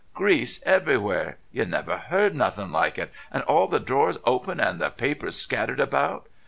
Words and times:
Grease 0.15 0.63
everywhere, 0.65 1.37
you 1.51 1.63
never 1.63 2.01
see 2.09 2.29
nothin' 2.35 2.71
like 2.71 2.97
it, 2.97 3.11
and 3.31 3.43
all 3.43 3.67
the 3.67 3.79
drawers 3.79 4.17
open 4.25 4.59
and 4.59 4.79
the 4.81 4.89
papers 4.89 5.35
scattered 5.35 5.79
about. 5.79 6.27